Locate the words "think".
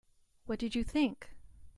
0.83-1.29